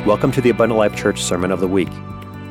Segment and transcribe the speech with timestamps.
[0.00, 1.88] Welcome to the Abundant Life Church Sermon of the Week.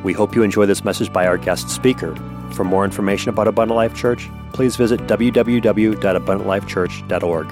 [0.05, 2.15] We hope you enjoy this message by our guest speaker.
[2.53, 7.51] For more information about Abundant Life Church, please visit www.abundantlifechurch.org.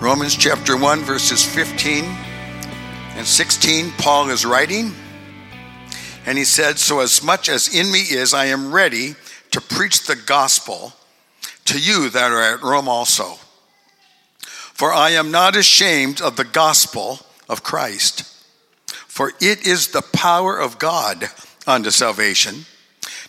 [0.00, 4.92] Romans chapter 1, verses 15 and 16, Paul is writing,
[6.24, 9.16] and he said, So as much as in me is, I am ready
[9.50, 10.94] to preach the gospel
[11.66, 13.36] to you that are at Rome also.
[14.80, 17.20] For I am not ashamed of the gospel
[17.50, 18.22] of Christ,
[18.86, 21.28] for it is the power of God
[21.66, 22.64] unto salvation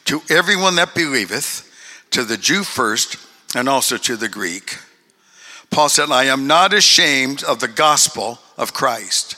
[0.05, 1.70] to everyone that believeth,
[2.12, 3.18] to the Jew first,
[3.54, 4.77] and also to the Greek.
[5.72, 9.36] Paul said, I am not ashamed of the gospel of Christ.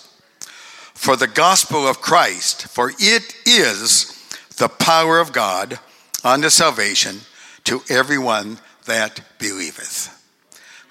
[0.93, 4.23] For the gospel of Christ, for it is
[4.57, 5.79] the power of God
[6.23, 7.21] unto salvation
[7.63, 10.22] to everyone that believeth.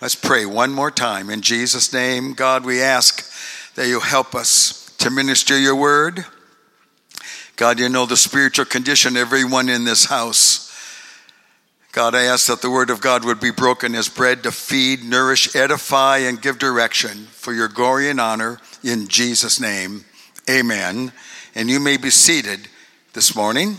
[0.02, 1.30] Let's pray one more time.
[1.30, 3.24] In Jesus' name, God, we ask
[3.76, 6.24] that you help us to minister your word.
[7.54, 10.76] God, you know the spiritual condition of everyone in this house.
[11.92, 15.04] God, I ask that the word of God would be broken as bread to feed,
[15.04, 20.04] nourish, edify, and give direction for your glory and honor in Jesus' name.
[20.50, 21.12] Amen.
[21.54, 22.66] And you may be seated
[23.12, 23.76] this morning.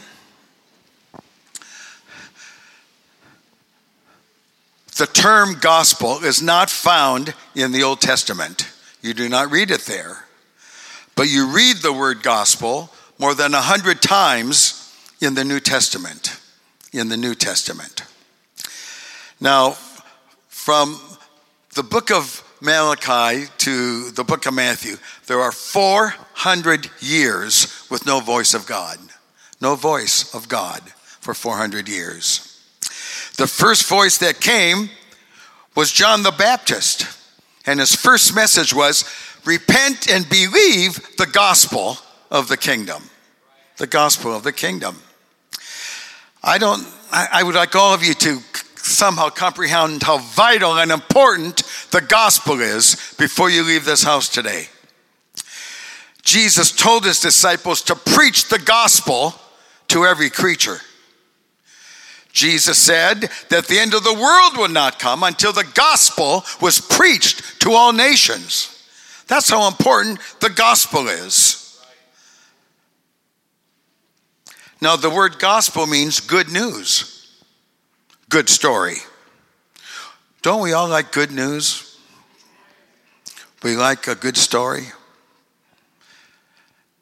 [4.97, 8.69] The term gospel is not found in the Old Testament.
[9.02, 10.25] You do not read it there.
[11.16, 16.39] But you read the word gospel more than a hundred times in the New Testament.
[16.91, 18.03] In the New Testament.
[19.39, 19.71] Now,
[20.47, 20.99] from
[21.73, 28.19] the book of Malachi to the book of Matthew, there are 400 years with no
[28.19, 28.99] voice of God.
[29.59, 30.81] No voice of God
[31.19, 32.52] for 400 years.
[33.38, 34.89] The first voice that came
[35.75, 37.08] was John the Baptist.
[37.66, 39.05] And his first message was
[39.45, 41.97] repent and believe the gospel
[42.30, 43.03] of the kingdom.
[43.78, 44.98] The gospel of the kingdom.
[46.43, 48.39] I don't, I, would like all of you to
[48.76, 54.67] somehow comprehend how vital and important the gospel is before you leave this house today.
[56.21, 59.36] Jesus told his disciples to preach the gospel
[59.89, 60.80] to every creature.
[62.33, 66.82] Jesus said that the end of the world would not come until the gospel was
[66.82, 68.70] preached to all nations.
[69.27, 71.60] That's how important the gospel is.
[74.82, 77.32] Now, the word gospel means good news,
[78.30, 78.98] good story.
[80.42, 81.98] Don't we all like good news?
[83.61, 84.88] We like a good story.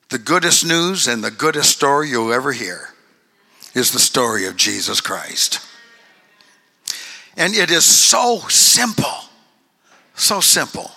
[0.09, 2.91] The goodest news and the goodest story you'll ever hear
[3.74, 5.59] is the story of Jesus Christ.
[7.38, 9.06] And it is so simple,
[10.16, 10.92] so simple.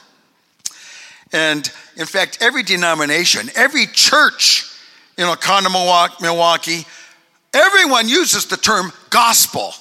[1.32, 4.70] And in fact, every denomination, every church
[5.16, 6.86] in Oconomowoc, Milwaukee,
[7.52, 9.72] everyone uses the term gospel.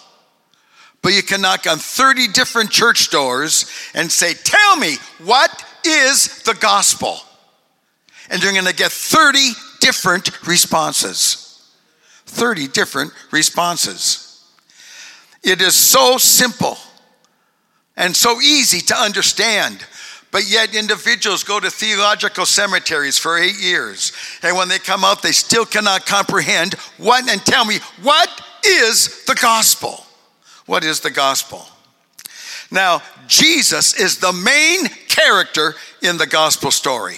[1.01, 6.43] But you can knock on 30 different church doors and say, Tell me, what is
[6.43, 7.17] the gospel?
[8.29, 11.42] And you're to get 30 different responses.
[12.33, 14.43] 30 different responses.
[15.43, 16.77] It is so simple
[17.95, 19.85] and so easy to understand.
[20.31, 24.13] But yet, individuals go to theological cemeteries for eight years.
[24.41, 28.29] And when they come out, they still cannot comprehend what, and tell me, what
[28.65, 30.03] is the gospel?
[30.65, 31.63] What is the gospel?
[32.71, 37.17] Now, Jesus is the main character in the gospel story.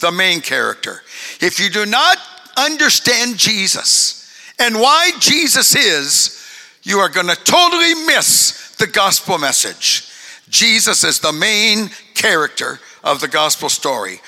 [0.00, 1.02] The main character.
[1.40, 2.18] If you do not
[2.56, 4.23] understand Jesus,
[4.58, 6.40] and why Jesus is,
[6.82, 10.10] you are going to totally miss the gospel message.
[10.48, 14.20] Jesus is the main character of the gospel story.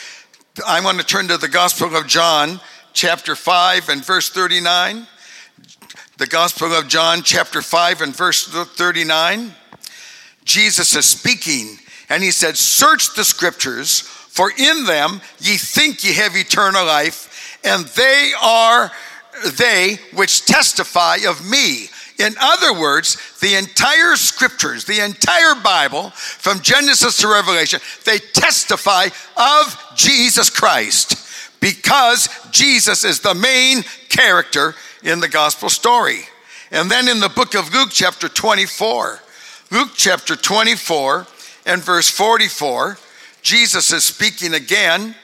[0.66, 2.60] I want to turn to the Gospel of John,
[2.94, 5.06] chapter 5 and verse 39.
[6.16, 9.54] The Gospel of John, chapter 5 and verse 39.
[10.46, 11.76] Jesus is speaking,
[12.08, 17.60] and he said, Search the scriptures, for in them ye think ye have eternal life,
[17.62, 18.90] and they are
[19.44, 21.88] they which testify of me.
[22.18, 29.08] In other words, the entire scriptures, the entire Bible, from Genesis to Revelation, they testify
[29.36, 31.22] of Jesus Christ
[31.60, 36.20] because Jesus is the main character in the gospel story.
[36.70, 39.20] And then in the book of Luke, chapter 24,
[39.70, 41.26] Luke chapter 24
[41.66, 42.98] and verse 44,
[43.42, 45.14] Jesus is speaking again.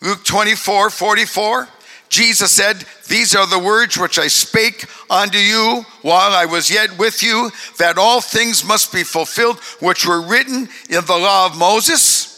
[0.00, 1.68] Luke 24, 44.
[2.12, 6.98] Jesus said, These are the words which I spake unto you while I was yet
[6.98, 11.56] with you, that all things must be fulfilled which were written in the law of
[11.56, 12.28] Moses,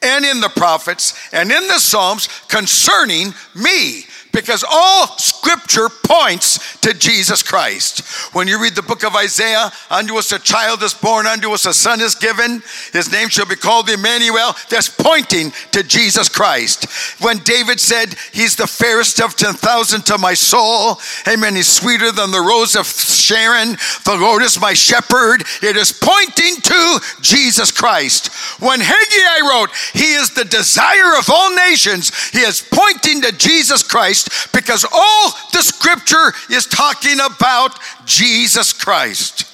[0.00, 6.94] and in the prophets and in the Psalms concerning me because all scripture points to
[6.94, 8.34] Jesus Christ.
[8.34, 11.66] When you read the book of Isaiah, unto us a child is born, unto us
[11.66, 16.86] a son is given, his name shall be called Emmanuel, that's pointing to Jesus Christ.
[17.22, 22.30] When David said, He's the fairest of 10,000 to my soul, amen, he's sweeter than
[22.30, 28.28] the rose of Sharon, the Lord is my shepherd, it is pointing to Jesus Christ.
[28.60, 33.82] When Haggai wrote, He is the desire of all nations, he is pointing to Jesus
[33.82, 34.17] Christ
[34.52, 39.44] because all the scripture is talking about Jesus Christ.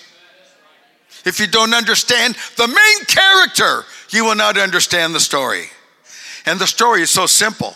[1.24, 5.70] If you don't understand the main character, you will not understand the story.
[6.46, 7.74] And the story is so simple.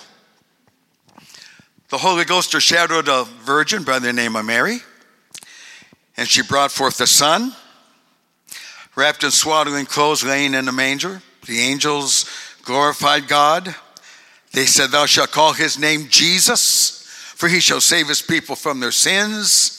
[1.89, 4.81] The Holy Ghost overshadowed a virgin by the name of Mary,
[6.19, 7.55] and she brought forth a son,
[8.95, 11.23] wrapped in swaddling clothes, laying in a manger.
[11.47, 12.27] The angels
[12.63, 13.75] glorified God.
[14.53, 17.05] They said, Thou shalt call his name Jesus,
[17.35, 19.75] for he shall save his people from their sins.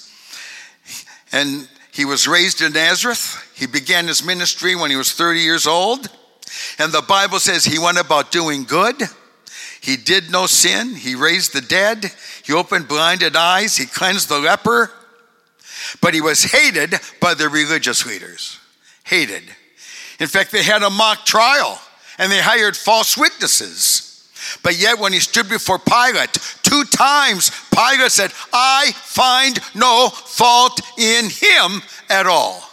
[1.32, 3.52] And he was raised in Nazareth.
[3.56, 6.10] He began his ministry when he was 30 years old.
[6.78, 8.96] And the Bible says he went about doing good.
[9.82, 10.96] He did no sin.
[10.96, 12.12] He raised the dead.
[12.44, 13.78] He opened blinded eyes.
[13.78, 14.92] He cleansed the leper.
[16.02, 18.60] But he was hated by the religious leaders.
[19.04, 19.44] Hated.
[20.20, 21.80] In fact, they had a mock trial
[22.18, 24.09] and they hired false witnesses.
[24.64, 30.82] But yet, when he stood before Pilate, two times Pilate said, I find no fault
[30.98, 32.64] in him at all.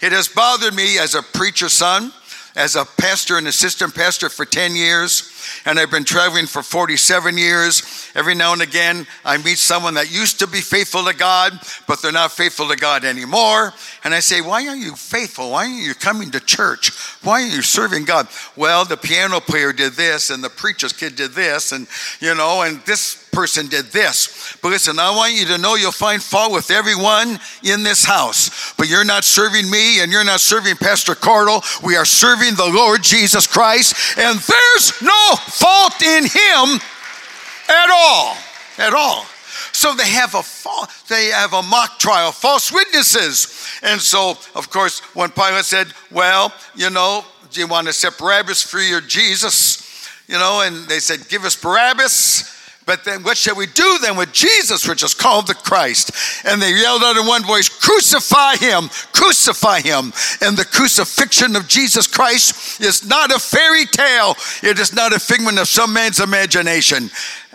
[0.00, 2.12] It has bothered me as a preacher son,
[2.56, 5.31] as a pastor and assistant pastor for 10 years,
[5.64, 8.10] and I've been traveling for 47 years.
[8.14, 11.52] Every now and again, I meet someone that used to be faithful to God,
[11.86, 13.72] but they're not faithful to God anymore.
[14.04, 15.50] And I say, Why are you faithful?
[15.50, 16.92] Why are you coming to church?
[17.22, 18.28] Why are you serving God?
[18.56, 21.86] Well, the piano player did this, and the preacher's kid did this, and
[22.20, 24.56] you know, and this person did this.
[24.62, 28.74] But listen, I want you to know you'll find fault with everyone in this house.
[28.76, 31.62] But you're not serving me and you're not serving Pastor Cardle.
[31.82, 36.80] We are serving the Lord Jesus Christ, and there's no fault in him
[37.68, 38.36] at all.
[38.78, 39.26] At all.
[39.72, 40.42] So they have a
[41.08, 43.66] they have a mock trial, false witnesses.
[43.82, 48.18] And so, of course, when Pilate said, Well, you know, do you want to set
[48.18, 50.08] Barabbas free or Jesus?
[50.28, 52.61] You know, and they said, Give us Barabbas.
[52.84, 56.10] But then what shall we do then with Jesus, which is called the Christ?
[56.44, 60.12] And they yelled out in one voice, Crucify him, crucify him.
[60.40, 65.20] And the crucifixion of Jesus Christ is not a fairy tale, it is not a
[65.20, 67.10] figment of some man's imagination.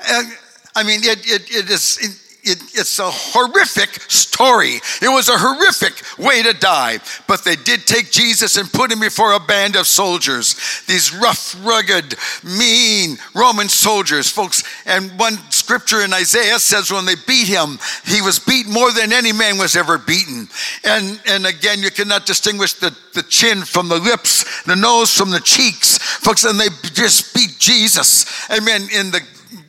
[0.09, 0.31] And,
[0.75, 4.79] I mean, it, it, it is it, it's a horrific story.
[5.01, 6.99] It was a horrific way to die.
[7.27, 10.55] But they did take Jesus and put him before a band of soldiers,
[10.88, 14.63] these rough, rugged, mean Roman soldiers, folks.
[14.85, 19.13] And one scripture in Isaiah says when they beat him, he was beat more than
[19.13, 20.47] any man was ever beaten.
[20.83, 25.31] And, and again, you cannot distinguish the, the chin from the lips, the nose from
[25.31, 26.44] the cheeks, folks.
[26.44, 28.25] And they just beat Jesus.
[28.51, 28.88] Amen.
[28.94, 29.21] In the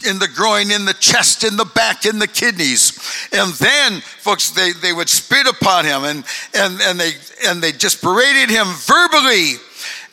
[0.06, 2.98] in the groin, in the chest, in the back, in the kidneys.
[3.32, 7.12] And then, folks, they, they would spit upon him and, and, and, they,
[7.46, 9.54] and they just berated him verbally.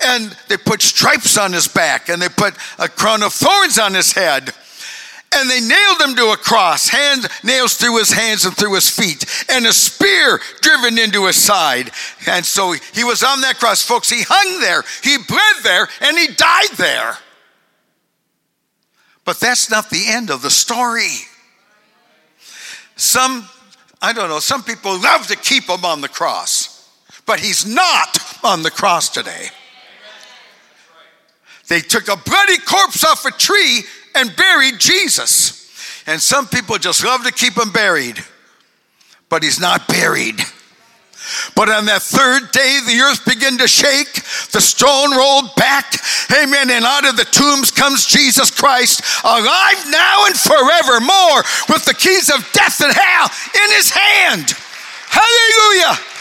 [0.06, 3.93] And they put stripes on his back and they put a crown of thorns on
[3.93, 4.53] his head.
[5.36, 8.89] And they nailed him to a cross, hand nails through his hands and through his
[8.89, 11.91] feet, and a spear driven into his side.
[12.25, 14.10] And so he was on that cross, folks.
[14.10, 17.17] He hung there, he bled there, and he died there.
[19.25, 21.10] But that's not the end of the story.
[22.96, 23.48] Some,
[24.01, 26.89] I don't know, some people love to keep him on the cross,
[27.25, 29.48] but he's not on the cross today.
[31.67, 35.63] They took a bloody corpse off a tree and buried Jesus.
[36.08, 38.24] And some people just love to keep him buried,
[39.27, 40.39] but he's not buried.
[41.54, 44.16] But on that third day, the earth began to shake,
[44.52, 45.94] the stone rolled back,
[46.32, 46.72] amen.
[46.72, 52.30] And out of the tombs comes Jesus Christ, alive now and forevermore, with the keys
[52.32, 53.30] of death and hell
[53.64, 54.56] in his hand.
[55.08, 56.14] Hallelujah.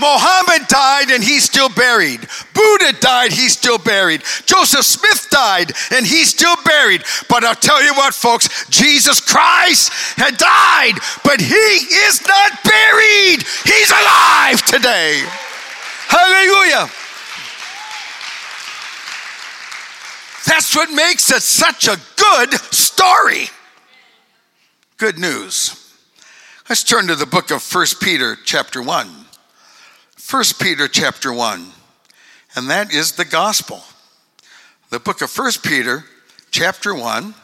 [0.00, 2.20] Mohammed died and he's still buried.
[2.54, 4.22] Buddha died, he's still buried.
[4.46, 7.04] Joseph Smith died and he's still buried.
[7.28, 13.44] But I'll tell you what, folks, Jesus Christ had died, but he is not buried.
[13.64, 15.22] He's alive today.
[16.08, 16.90] Hallelujah.
[20.46, 23.48] That's what makes it such a good story.
[24.96, 25.76] Good news.
[26.68, 29.19] Let's turn to the book of First Peter, chapter 1.
[30.30, 31.72] 1 Peter chapter 1.
[32.54, 33.82] and that is the gospel.
[34.90, 36.04] The book of First Peter,
[36.52, 37.34] chapter 1,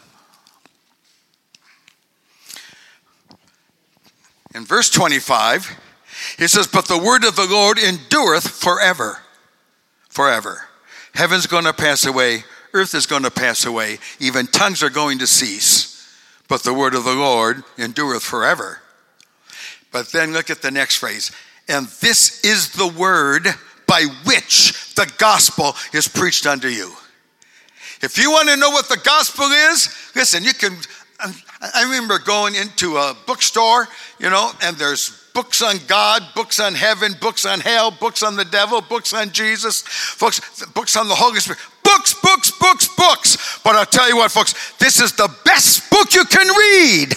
[4.55, 5.77] in verse 25,
[6.39, 9.19] he says, But the word of the Lord endureth forever.
[10.09, 10.69] Forever.
[11.13, 15.19] Heaven's going to pass away, earth is going to pass away, even tongues are going
[15.19, 16.09] to cease.
[16.47, 18.81] But the word of the Lord endureth forever.
[19.91, 21.33] But then look at the next phrase.
[21.69, 23.47] And this is the word
[23.87, 26.93] by which the gospel is preached unto you.
[28.03, 30.77] If you want to know what the gospel is, listen, you can.
[31.19, 36.75] I remember going into a bookstore, you know, and there's books on God, books on
[36.75, 39.83] heaven, books on hell, books on the devil, books on Jesus,
[40.21, 41.61] books, books on the Holy Spirit.
[41.87, 43.61] Books, books, books, books.
[43.63, 47.13] But I'll tell you what, folks, this is the best book you can read.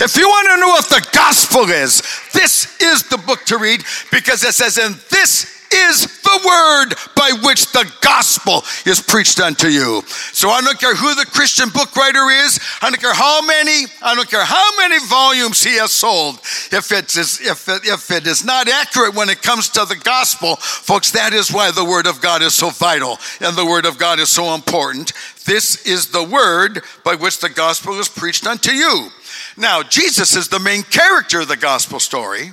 [0.00, 2.02] If you want to know what the gospel is,
[2.32, 7.32] this is the book to read because it says, and this is the word by
[7.46, 10.02] which the gospel is preached unto you.
[10.32, 13.86] So I don't care who the Christian book writer is, I don't care how many,
[14.02, 16.36] I don't care how many volumes he has sold.
[16.72, 19.96] If it is, if it, if it is not accurate when it comes to the
[19.96, 23.86] gospel, folks, that is why the word of God is so vital and the word
[23.86, 25.12] of God is so important.
[25.44, 29.08] This is the word by which the gospel is preached unto you.
[29.56, 32.52] Now, Jesus is the main character of the gospel story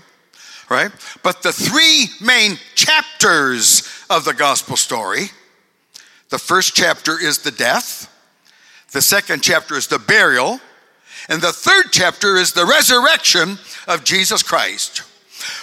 [0.71, 0.91] right?
[1.21, 5.29] But the three main chapters of the gospel story
[6.29, 8.07] the first chapter is the death,
[8.93, 10.61] the second chapter is the burial,
[11.27, 14.99] and the third chapter is the resurrection of Jesus Christ.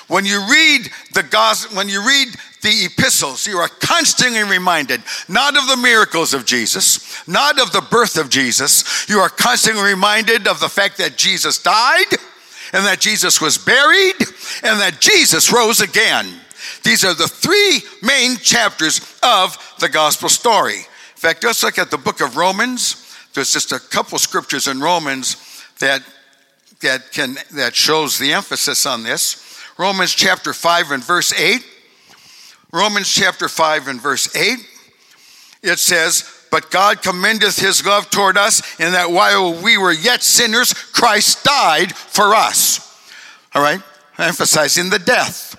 [0.09, 2.29] When you read the gospel, when you read
[2.63, 7.87] the epistles, you are constantly reminded not of the miracles of Jesus, not of the
[7.91, 9.09] birth of Jesus.
[9.09, 12.07] You are constantly reminded of the fact that Jesus died,
[12.73, 14.17] and that Jesus was buried
[14.63, 16.27] and that Jesus rose again.
[16.83, 20.79] These are the three main chapters of the gospel story.
[20.79, 23.05] In fact, let's look at the book of Romans.
[23.35, 26.03] There's just a couple scriptures in Romans that
[26.81, 29.45] that can that shows the emphasis on this.
[29.79, 31.65] Romans chapter 5 and verse 8.
[32.73, 34.59] Romans chapter 5 and verse 8.
[35.63, 40.23] It says, but God commendeth his love toward us in that while we were yet
[40.23, 42.85] sinners, Christ died for us.
[43.55, 43.81] All right?
[44.19, 45.57] Emphasizing the death.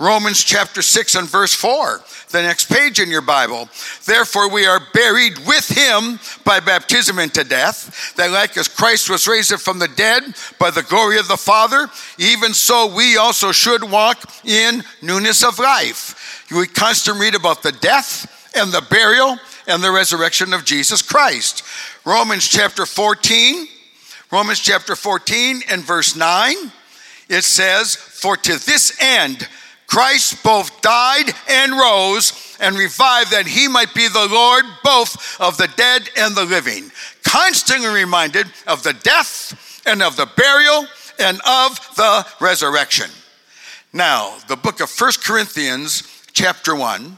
[0.00, 3.68] Romans chapter 6 and verse 4, the next page in your Bible.
[4.04, 9.26] Therefore, we are buried with him by baptism into death, that like as Christ was
[9.26, 10.22] raised from the dead
[10.58, 15.58] by the glory of the Father, even so we also should walk in newness of
[15.58, 16.46] life.
[16.52, 19.36] We constantly read about the death and the burial
[19.68, 21.62] and the resurrection of Jesus Christ.
[22.04, 23.68] Romans chapter 14,
[24.32, 26.56] Romans chapter 14 and verse 9,
[27.28, 29.46] it says, For to this end
[29.86, 35.56] Christ both died and rose and revived that he might be the Lord both of
[35.56, 36.90] the dead and the living.
[37.22, 40.86] Constantly reminded of the death and of the burial
[41.18, 43.10] and of the resurrection.
[43.92, 47.16] Now, the book of First Corinthians, chapter 1,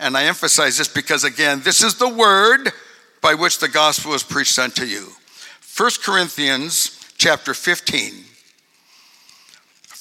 [0.00, 2.72] and I emphasize this because, again, this is the word
[3.20, 5.08] by which the gospel is preached unto you.
[5.76, 8.24] 1 Corinthians chapter 15.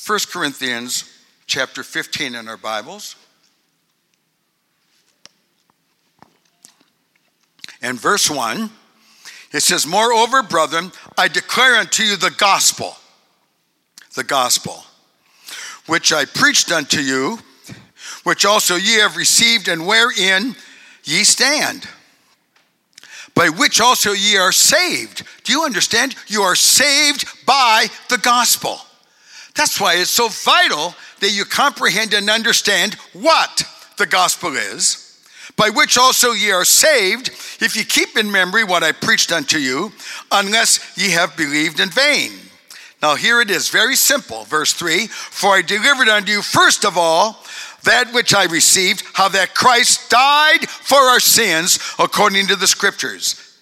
[0.07, 1.03] 1 Corinthians
[1.45, 3.17] chapter 15 in our Bibles.
[7.81, 8.69] And verse 1,
[9.51, 12.95] it says, Moreover, brethren, I declare unto you the gospel,
[14.15, 14.85] the gospel,
[15.87, 17.39] which I preached unto you
[18.23, 20.55] which also ye have received, and wherein
[21.03, 21.87] ye stand,
[23.35, 25.23] by which also ye are saved.
[25.43, 26.15] Do you understand?
[26.27, 28.79] You are saved by the gospel.
[29.55, 33.63] That's why it's so vital that you comprehend and understand what
[33.97, 35.21] the gospel is,
[35.55, 37.29] by which also ye are saved,
[37.61, 39.91] if ye keep in memory what I preached unto you,
[40.31, 42.31] unless ye have believed in vain.
[43.01, 44.43] Now, here it is, very simple.
[44.43, 47.43] Verse 3 For I delivered unto you first of all
[47.83, 53.57] that which I received, how that Christ died for our sins according to the scriptures,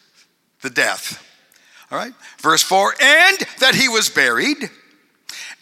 [0.62, 1.24] the death.
[1.92, 4.58] All right, verse 4 and that he was buried,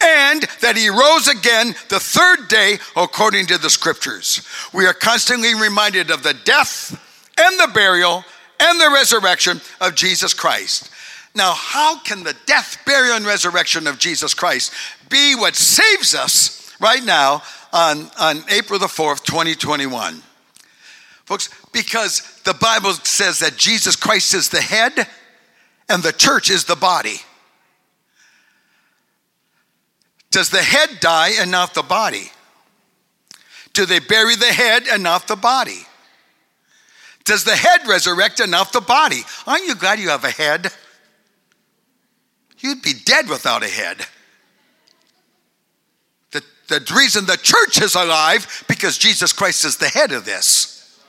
[0.02, 4.42] and that he rose again the third day according to the scriptures.
[4.74, 7.00] We are constantly reminded of the death
[7.38, 8.24] and the burial
[8.60, 10.90] and the resurrection of Jesus Christ.
[11.36, 14.74] Now, how can the death, burial, and resurrection of Jesus Christ
[15.10, 17.44] be what saves us right now
[17.76, 20.24] on, on April the 4th, 2021.
[21.26, 24.94] Folks, because the Bible says that Jesus Christ is the head
[25.90, 27.18] and the church is the body.
[30.32, 32.32] Does the head die and not the body?
[33.74, 35.86] Do they bury the head and not the body?
[37.26, 39.22] Does the head resurrect and not the body?
[39.46, 40.72] Aren't you glad you have a head?
[42.60, 44.06] You'd be dead without a head.
[46.68, 51.00] The, reason the church is alive because Jesus Christ is the head of this.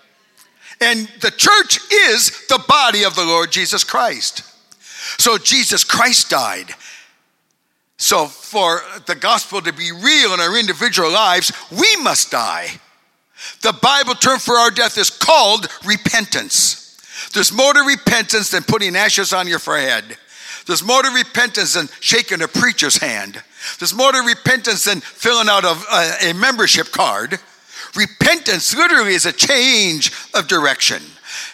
[0.80, 4.42] And the church is the body of the Lord Jesus Christ.
[5.18, 6.74] So Jesus Christ died.
[7.96, 12.68] So for the gospel to be real in our individual lives, we must die.
[13.62, 16.82] The Bible term for our death is called repentance.
[17.32, 20.04] There's more to repentance than putting ashes on your forehead.
[20.66, 23.42] There's more to repentance than shaking a preacher's hand.
[23.78, 27.38] There's more to repentance than filling out a, uh, a membership card.
[27.94, 31.02] Repentance literally is a change of direction.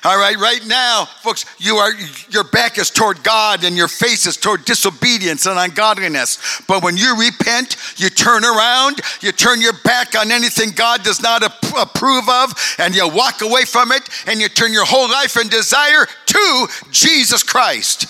[0.05, 1.93] All right, right now, folks, you are
[2.29, 6.61] your back is toward God and your face is toward disobedience and ungodliness.
[6.67, 11.23] But when you repent, you turn around, you turn your back on anything God does
[11.23, 15.37] not approve of, and you walk away from it, and you turn your whole life
[15.37, 18.07] and desire to Jesus Christ.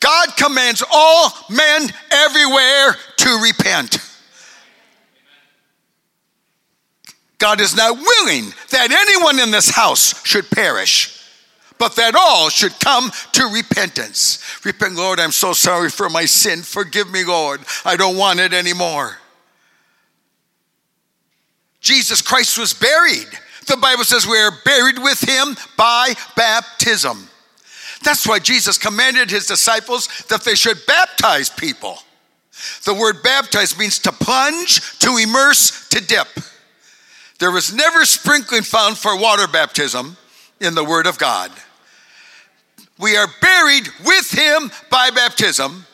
[0.00, 3.98] God commands all men everywhere to repent.
[7.38, 11.24] God is not willing that anyone in this house should perish,
[11.78, 14.38] but that all should come to repentance.
[14.64, 16.60] Repent, Lord, I'm so sorry for my sin.
[16.62, 17.60] Forgive me, Lord.
[17.84, 19.16] I don't want it anymore.
[21.80, 23.28] Jesus Christ was buried.
[23.66, 27.29] The Bible says we are buried with him by baptism.
[28.02, 31.98] That's why Jesus commanded his disciples that they should baptize people.
[32.84, 36.28] The word baptize means to plunge, to immerse, to dip.
[37.38, 40.16] There was never sprinkling found for water baptism
[40.60, 41.50] in the Word of God.
[42.98, 45.86] We are buried with Him by baptism.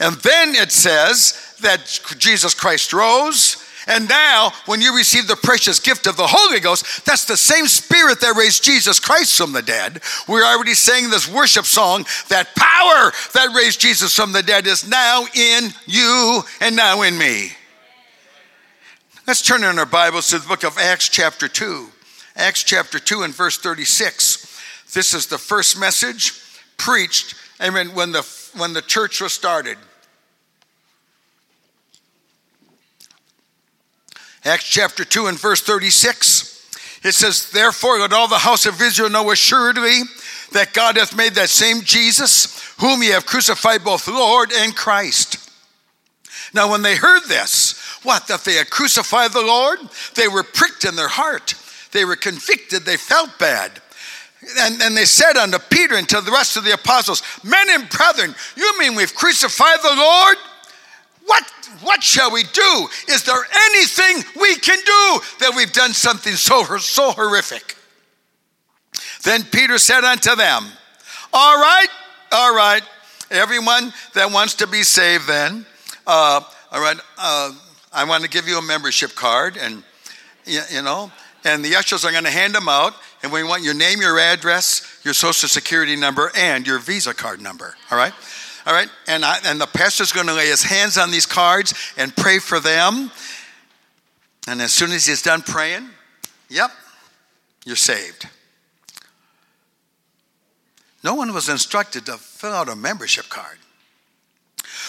[0.00, 3.62] And then it says that Jesus Christ rose.
[3.88, 7.66] And now, when you receive the precious gift of the Holy Ghost, that's the same
[7.66, 10.02] Spirit that raised Jesus Christ from the dead.
[10.28, 14.86] We're already saying this worship song that power that raised Jesus from the dead is
[14.86, 17.52] now in you and now in me.
[19.26, 21.88] Let's turn in our Bibles to the book of Acts, chapter 2.
[22.36, 24.60] Acts, chapter 2, and verse 36.
[24.92, 26.34] This is the first message
[26.76, 28.22] preached amen, when, the,
[28.56, 29.78] when the church was started.
[34.48, 37.00] Acts chapter 2 and verse 36.
[37.04, 40.00] It says, Therefore, let all the house of Israel know assuredly
[40.52, 45.50] that God hath made that same Jesus, whom ye have crucified, both Lord and Christ.
[46.54, 48.26] Now, when they heard this, what?
[48.28, 49.80] That they had crucified the Lord?
[50.14, 51.54] They were pricked in their heart.
[51.92, 52.86] They were convicted.
[52.86, 53.82] They felt bad.
[54.60, 57.88] And, and they said unto Peter and to the rest of the apostles, Men and
[57.90, 60.36] brethren, you mean we've crucified the Lord?
[61.28, 61.44] What,
[61.82, 62.88] what shall we do?
[63.08, 67.76] Is there anything we can do that we've done something so, so horrific?
[69.24, 70.64] Then Peter said unto them,
[71.32, 71.88] All right,
[72.32, 72.82] all right,
[73.30, 75.66] everyone that wants to be saved, then,
[76.06, 76.40] uh,
[76.72, 77.52] all right, uh,
[77.92, 79.82] I want to give you a membership card, and
[80.46, 81.12] you know,
[81.44, 84.18] and the ushers are going to hand them out, and we want your name, your
[84.18, 87.76] address, your social security number, and your Visa card number.
[87.90, 88.14] All right,
[88.68, 91.72] all right, and I, and the pastor's going to lay his hands on these cards
[91.96, 93.10] and pray for them,
[94.46, 95.88] and as soon as he's done praying,
[96.50, 96.70] yep,
[97.64, 98.28] you're saved.
[101.02, 103.56] No one was instructed to fill out a membership card.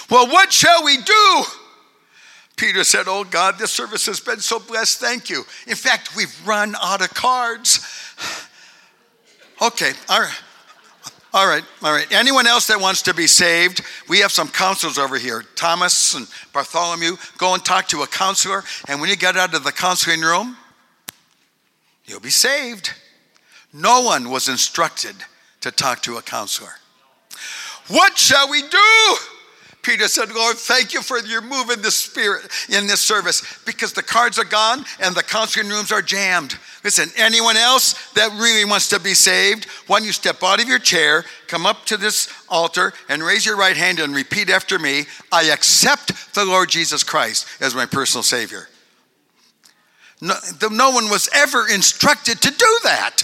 [0.09, 1.43] Well, what shall we do?
[2.57, 4.99] Peter said, Oh God, this service has been so blessed.
[4.99, 5.45] Thank you.
[5.67, 7.79] In fact, we've run out of cards.
[9.61, 10.41] Okay, all right.
[11.31, 12.11] All right, all right.
[12.11, 15.43] Anyone else that wants to be saved, we have some counselors over here.
[15.55, 19.63] Thomas and Bartholomew, go and talk to a counselor, and when you get out of
[19.63, 20.57] the counseling room,
[22.05, 22.93] you'll be saved.
[23.71, 25.15] No one was instructed
[25.61, 26.71] to talk to a counselor.
[27.89, 29.15] What shall we do?
[29.81, 33.93] Peter said, Lord, thank you for your move in the spirit in this service because
[33.93, 36.57] the cards are gone and the counseling rooms are jammed.
[36.83, 40.67] Listen, anyone else that really wants to be saved, why don't you step out of
[40.67, 44.77] your chair, come up to this altar, and raise your right hand and repeat after
[44.77, 48.67] me I accept the Lord Jesus Christ as my personal Savior.
[50.21, 50.35] No,
[50.69, 53.23] no one was ever instructed to do that.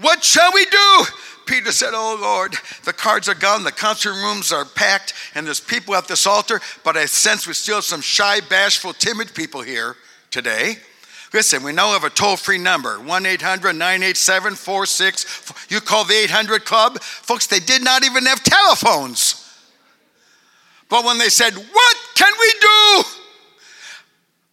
[0.00, 1.04] What shall we do?
[1.48, 5.60] Peter said, Oh Lord, the cards are gone, the concert rooms are packed, and there's
[5.60, 9.62] people at this altar, but I sense we still have some shy, bashful, timid people
[9.62, 9.96] here
[10.30, 10.76] today.
[11.32, 15.52] Listen, we now have a toll free number 1 800 987 46.
[15.70, 17.00] You call the 800 Club.
[17.00, 19.44] Folks, they did not even have telephones.
[20.90, 23.02] But when they said, What can we do?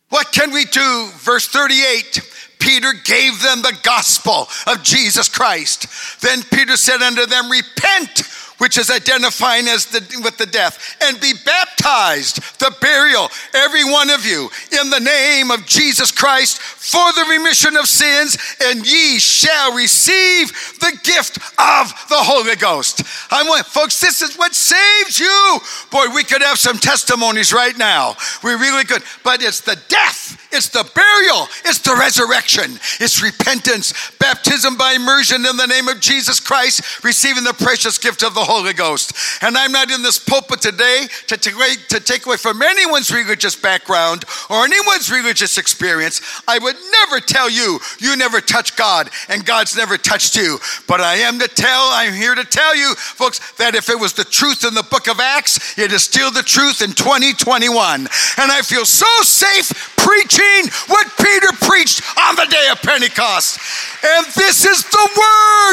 [0.09, 2.44] What can we do verse 38.
[2.65, 5.85] Peter gave them the gospel of Jesus Christ.
[6.21, 8.23] Then Peter said unto them, Repent
[8.57, 14.09] which is identifying as the, with the death, and be baptized, the burial, every one
[14.09, 19.17] of you, in the name of Jesus Christ for the remission of sins, and ye
[19.17, 23.01] shall receive the gift of the Holy Ghost.
[23.31, 25.59] I want, folks, this is what saves you.
[25.89, 28.15] Boy, we could have some testimonies right now.
[28.43, 34.11] We really could, but it's the death, it's the burial, it's the resurrection, it's repentance,
[34.19, 38.44] baptism by immersion in the name of Jesus Christ, receiving the precious gift of the
[38.45, 39.13] Holy Ghost.
[39.41, 43.11] And I'm not in this pulpit today to take, away, to take away from anyone's
[43.11, 46.21] religious background or anyone's religious experience.
[46.47, 50.59] I would never tell you, you never touch God and God's never touched you.
[50.87, 54.13] But I am to tell, I'm here to tell you, folks, that if it was
[54.13, 57.99] the truth in the book of Acts, it is still the truth in 2021.
[58.01, 63.57] And I feel so safe preaching what Peter preached on the day of Pentecost.
[64.05, 65.64] And this is the word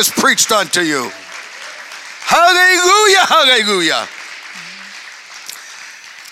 [0.00, 1.10] is preached unto you.
[2.20, 4.08] Hallelujah, hallelujah.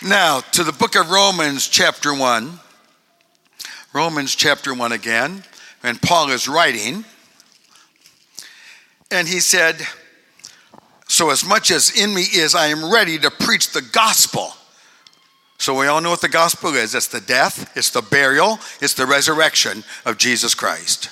[0.02, 2.58] Now, to the book of Romans, chapter 1.
[3.92, 5.44] Romans, chapter 1 again.
[5.82, 7.04] And Paul is writing.
[9.10, 9.76] And he said,
[11.06, 14.54] So, as much as in me is, I am ready to preach the gospel.
[15.58, 18.94] So, we all know what the gospel is it's the death, it's the burial, it's
[18.94, 21.10] the resurrection of Jesus Christ.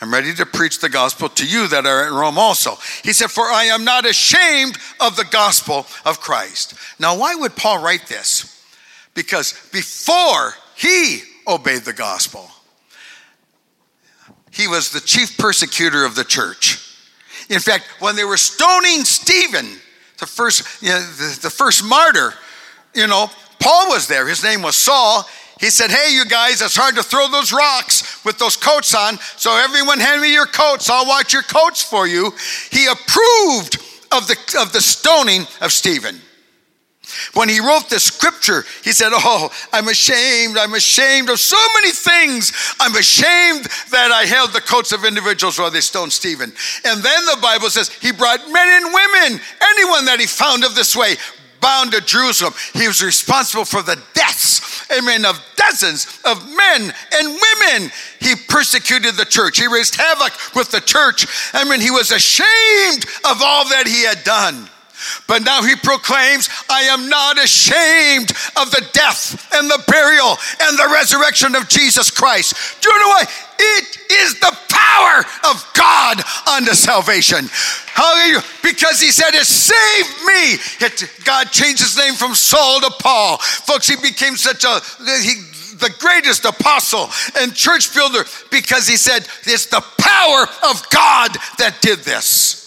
[0.00, 2.76] I'm ready to preach the gospel to you that are in Rome also.
[3.02, 6.74] He said, For I am not ashamed of the gospel of Christ.
[6.98, 8.62] Now, why would Paul write this?
[9.14, 12.50] Because before he obeyed the gospel,
[14.50, 16.82] he was the chief persecutor of the church.
[17.48, 19.66] In fact, when they were stoning Stephen,
[20.18, 22.34] the first, you know, the, the first martyr,
[22.94, 23.30] you know,
[23.60, 24.26] Paul was there.
[24.26, 25.26] His name was Saul.
[25.58, 29.18] He said, Hey, you guys, it's hard to throw those rocks with those coats on.
[29.36, 30.90] So everyone hand me your coats.
[30.90, 32.32] I'll watch your coats for you.
[32.70, 33.76] He approved
[34.12, 36.20] of the, of the stoning of Stephen.
[37.34, 40.58] When he wrote the scripture, he said, Oh, I'm ashamed.
[40.58, 42.52] I'm ashamed of so many things.
[42.80, 46.52] I'm ashamed that I held the coats of individuals while they stoned Stephen.
[46.84, 49.40] And then the Bible says he brought men and women,
[49.76, 51.14] anyone that he found of this way,
[51.60, 52.54] bound to Jerusalem.
[52.72, 57.90] He was responsible for the deaths, amen, of dozens of men and women.
[58.20, 59.58] He persecuted the church.
[59.58, 61.26] He raised havoc with the church.
[61.52, 64.68] I mean, he was ashamed of all that he had done.
[65.26, 70.78] But now he proclaims, I am not ashamed of the death and the burial and
[70.78, 72.54] the resurrection of Jesus Christ.
[72.82, 73.30] Do you know what?
[73.58, 77.48] It is the power of God unto salvation.
[77.86, 78.42] Hallelujah.
[78.62, 80.86] Because he said, It saved me.
[80.86, 83.38] It, God changed his name from Saul to Paul.
[83.38, 84.80] Folks, he became such a,
[85.22, 85.40] he,
[85.78, 91.78] the greatest apostle and church builder because he said, It's the power of God that
[91.80, 92.65] did this.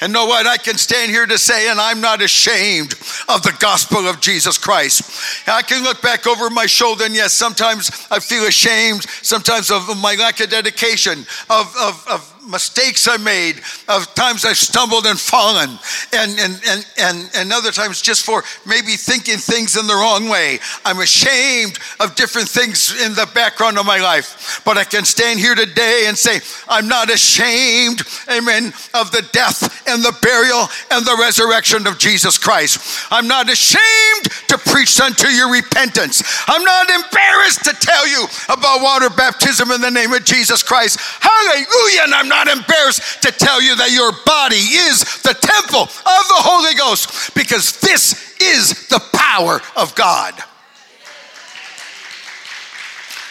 [0.00, 0.46] And know what?
[0.46, 2.92] I can stand here to say, and I'm not ashamed
[3.28, 5.48] of the gospel of Jesus Christ.
[5.48, 9.88] I can look back over my shoulder, and yes, sometimes I feel ashamed, sometimes of
[10.00, 15.18] my lack of dedication, of, of, of mistakes I made, of times I've stumbled and
[15.18, 15.70] fallen,
[16.12, 20.28] and, and, and, and, and other times just for maybe thinking things in the wrong
[20.28, 20.58] way.
[20.84, 24.62] I'm ashamed of different things in the background of my life.
[24.64, 29.86] But I can stand here today and say, I'm not ashamed, amen, of the death
[29.88, 33.06] and the burial and the resurrection of Jesus Christ.
[33.10, 36.22] I'm not ashamed to preach unto your repentance.
[36.46, 40.98] I'm not embarrassed to tell you about water baptism in the name of Jesus Christ.
[41.20, 42.02] Hallelujah.
[42.04, 45.88] And I'm not not embarrassed to tell you that your body is the temple of
[45.88, 50.34] the Holy Ghost because this is the power of God.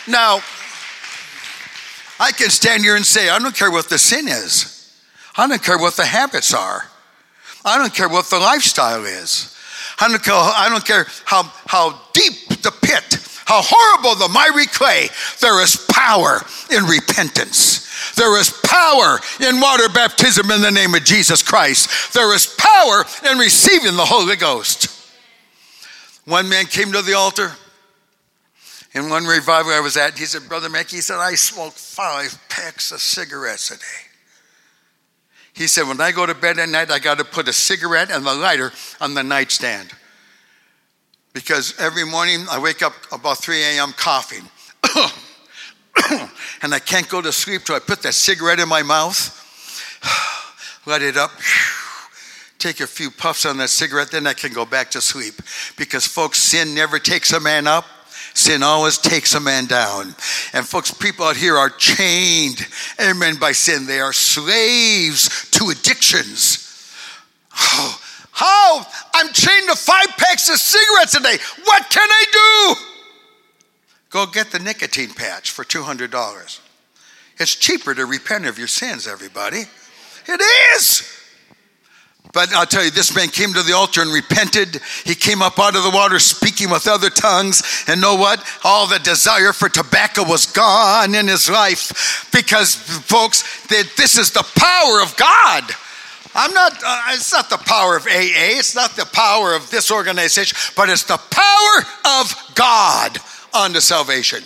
[0.08, 0.40] Now,
[2.20, 4.74] I can stand here and say, I don't care what the sin is.
[5.38, 6.90] I don't care what the habits are.
[7.64, 9.56] I don't care what the lifestyle is.
[10.00, 14.68] I don't care, I don't care how, how deep the pit, how horrible the miry
[14.68, 15.08] clay.
[15.40, 16.42] There is power
[16.72, 17.87] in repentance.
[18.16, 22.14] There is power in water baptism in the name of Jesus Christ.
[22.14, 24.94] There is power in receiving the Holy Ghost.
[26.26, 27.54] One man came to the altar
[28.94, 30.18] in one revival I was at.
[30.18, 34.08] He said, Brother Mac, he said, I smoke five packs of cigarettes a day.
[35.54, 38.12] He said, When I go to bed at night, I got to put a cigarette
[38.12, 39.92] and the lighter on the nightstand.
[41.34, 43.94] Because every morning I wake up about 3 a.m.
[43.94, 44.50] coughing.
[46.62, 49.34] and I can't go to sleep till I put that cigarette in my mouth,
[50.86, 51.32] light it up,
[52.60, 55.36] take a few puffs on that cigarette, then I can go back to sleep.
[55.78, 57.86] Because, folks, sin never takes a man up.
[58.34, 60.14] Sin always takes a man down.
[60.54, 62.68] And folks, people out here are chained,
[63.02, 63.88] amen, by sin.
[63.88, 66.64] They are slaves to addictions.
[67.60, 68.00] Oh,
[68.32, 68.86] how?
[69.16, 71.38] I'm chained to five packs of cigarettes a day.
[71.64, 72.26] What can I
[72.76, 72.87] do?
[74.10, 76.60] Go get the nicotine patch for $200.
[77.40, 79.64] It's cheaper to repent of your sins, everybody.
[80.28, 80.42] It
[80.76, 81.14] is.
[82.34, 84.82] But I'll tell you, this man came to the altar and repented.
[85.06, 87.86] He came up out of the water speaking with other tongues.
[87.88, 88.44] And know what?
[88.64, 94.46] All the desire for tobacco was gone in his life because, folks, this is the
[94.56, 95.64] power of God.
[96.36, 99.90] I'm not, uh, it's not the power of AA, it's not the power of this
[99.90, 103.18] organization, but it's the power of God
[103.54, 104.44] unto salvation.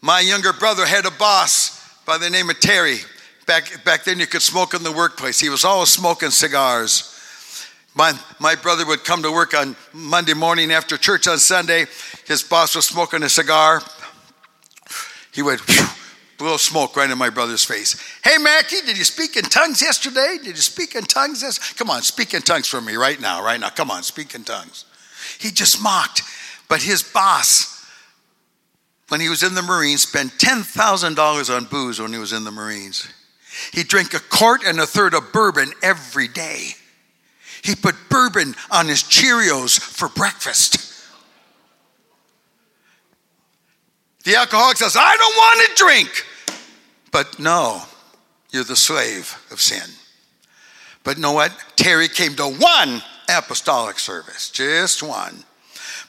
[0.00, 2.98] My younger brother had a boss by the name of Terry.
[3.46, 5.40] Back, back then, you could smoke in the workplace.
[5.40, 7.16] He was always smoking cigars.
[7.94, 11.86] My, my brother would come to work on Monday morning after church on Sunday.
[12.26, 13.82] His boss was smoking a cigar.
[15.32, 15.86] He would whew,
[16.38, 18.00] blow smoke right in my brother's face.
[18.22, 20.38] Hey, Maki, did you speak in tongues yesterday?
[20.38, 21.40] Did you speak in tongues?
[21.40, 21.58] This?
[21.74, 23.70] Come on, speak in tongues for me right now, right now.
[23.70, 24.84] Come on, speak in tongues.
[25.38, 26.22] He just mocked.
[26.70, 27.84] But his boss,
[29.08, 32.52] when he was in the Marines, spent $10,000 on booze when he was in the
[32.52, 33.12] Marines.
[33.72, 36.68] He drank a quart and a third of bourbon every day.
[37.62, 40.86] He put bourbon on his Cheerios for breakfast.
[44.22, 46.26] The alcoholic says, I don't want to drink.
[47.10, 47.82] But no,
[48.52, 49.90] you're the slave of sin.
[51.02, 51.52] But know what?
[51.74, 55.44] Terry came to one apostolic service, just one.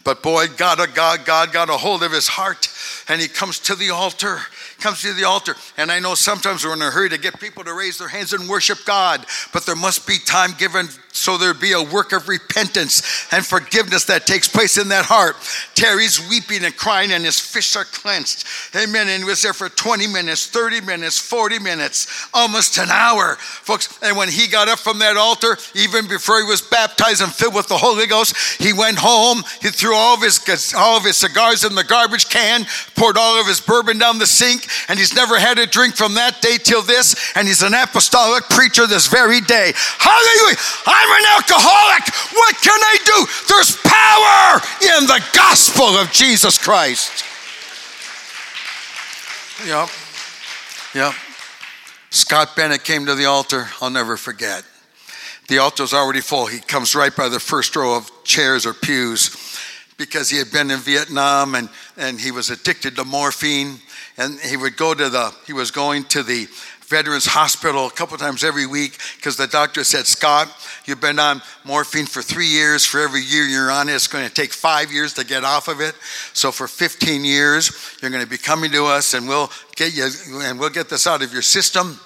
[0.03, 2.67] But boy, God, a God, God got a hold of his heart
[3.07, 4.39] and he comes to the altar
[4.81, 5.55] comes to the altar.
[5.77, 8.33] And I know sometimes we're in a hurry to get people to raise their hands
[8.33, 12.27] and worship God, but there must be time given so there be a work of
[12.27, 15.35] repentance and forgiveness that takes place in that heart.
[15.75, 18.45] Terry's weeping and crying, and his fists are clenched.
[18.75, 19.07] Amen.
[19.07, 23.99] And he was there for 20 minutes, 30 minutes, 40 minutes, almost an hour, folks.
[24.01, 27.55] And when he got up from that altar, even before he was baptized and filled
[27.55, 29.43] with the Holy Ghost, he went home.
[29.61, 30.39] He threw all of his
[30.75, 34.25] all of his cigars in the garbage can, poured all of his bourbon down the
[34.25, 37.31] sink, and he's never had a drink from that day till this.
[37.35, 39.73] And he's an apostolic preacher this very day.
[39.75, 40.57] Hallelujah.
[41.01, 42.03] I'm an alcoholic.
[42.33, 43.25] What can I do?
[43.49, 44.61] There's power
[44.99, 47.25] in the gospel of Jesus Christ.
[49.65, 49.89] Yep.
[50.93, 51.13] Yep.
[52.11, 53.69] Scott Bennett came to the altar.
[53.81, 54.63] I'll never forget.
[55.47, 56.45] The altar's already full.
[56.45, 59.35] He comes right by the first row of chairs or pews
[59.97, 63.79] because he had been in Vietnam and, and he was addicted to morphine.
[64.17, 66.47] And he would go to the, he was going to the
[66.91, 70.49] Veterans Hospital a couple times every week because the doctor said, Scott,
[70.85, 72.85] you've been on morphine for three years.
[72.85, 75.69] For every year you're on it, it's going to take five years to get off
[75.69, 75.95] of it.
[76.33, 80.09] So for 15 years, you're going to be coming to us and we'll get you,
[80.41, 81.97] and we'll get this out of your system.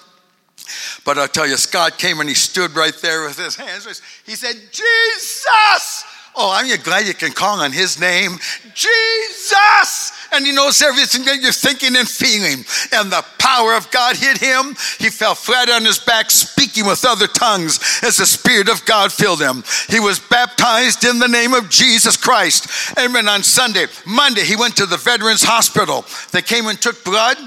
[1.04, 3.86] But I'll tell you, Scott came and he stood right there with his hands.
[3.86, 4.02] raised.
[4.24, 6.04] He said, Jesus!
[6.36, 8.38] Oh, I'm glad you can call on his name,
[8.74, 10.12] Jesus.
[10.32, 12.64] And he knows everything that you're thinking and feeling.
[12.92, 14.74] And the power of God hit him.
[14.98, 19.12] He fell flat on his back, speaking with other tongues as the Spirit of God
[19.12, 19.62] filled him.
[19.88, 22.98] He was baptized in the name of Jesus Christ.
[22.98, 23.28] Amen.
[23.28, 26.04] On Sunday, Monday, he went to the Veterans Hospital.
[26.32, 27.38] They came and took blood.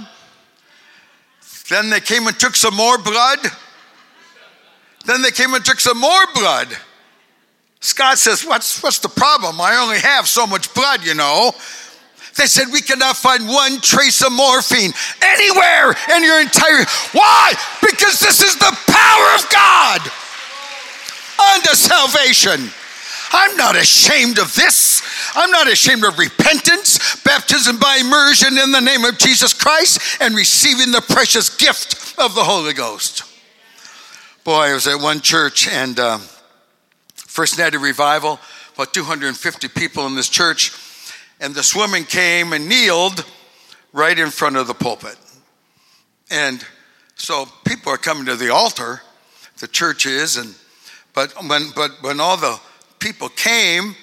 [1.70, 3.40] Then they came and took some more blood.
[5.06, 6.68] Then they came and took some more blood.
[7.80, 9.62] Scott says, what's, what's the problem?
[9.62, 11.54] I only have so much blood, you know.
[12.36, 16.86] They said, We cannot find one trace of morphine anywhere in your entire.
[17.12, 17.54] Why?
[17.82, 20.02] Because this is the power of God
[21.56, 22.72] unto salvation.
[23.32, 25.04] I'm not ashamed of this.
[25.36, 30.36] I'm not ashamed of repentance, baptism by immersion in the name of Jesus Christ, and
[30.36, 33.24] receiving the precious gift of the Holy Ghost.
[34.44, 36.00] Boy, I was at one church and.
[36.00, 36.20] Uh,
[37.30, 38.40] First night of revival,
[38.74, 40.72] about 250 people in this church,
[41.40, 43.26] and this woman came and kneeled
[43.94, 45.18] right in front of the pulpit.
[46.30, 46.64] And
[47.16, 49.02] so people are coming to the altar,
[49.60, 50.54] the church is, and
[51.14, 52.60] but when but when all the
[53.00, 53.96] people came,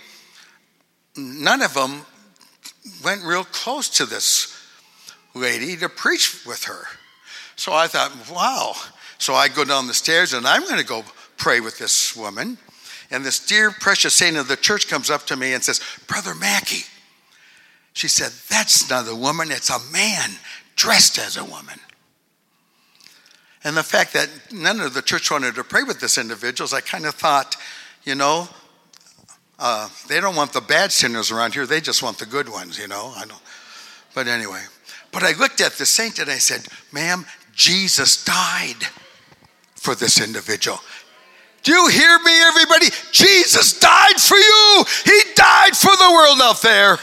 [1.16, 2.02] none of them
[3.04, 4.52] went real close to this
[5.34, 6.84] lady to preach with her.
[7.56, 8.74] So I thought, wow.
[9.18, 11.04] So I go down the stairs and I'm going to go
[11.36, 12.58] pray with this woman.
[13.10, 16.32] And this dear, precious saint of the church comes up to me and says, Brother
[16.32, 16.88] Maki.
[17.96, 20.28] She said, That's not a woman, it's a man
[20.76, 21.80] dressed as a woman.
[23.64, 26.82] And the fact that none of the church wanted to pray with this individuals, I
[26.82, 27.56] kind of thought,
[28.04, 28.50] you know,
[29.58, 31.64] uh, they don't want the bad sinners around here.
[31.64, 33.14] They just want the good ones, you know.
[33.16, 33.40] I don't.
[34.14, 34.62] But anyway,
[35.10, 38.88] but I looked at the saint and I said, "Ma'am, Jesus died
[39.74, 40.78] for this individual."
[41.62, 42.88] Do you hear me, everybody?
[43.10, 44.84] Jesus died for you.
[45.06, 46.98] He died for the world out there.